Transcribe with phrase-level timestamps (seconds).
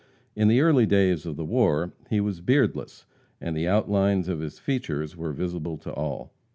[0.35, 3.05] In the early days of the war he was beardless,
[3.39, 6.33] and the outlines of his features were visible to all.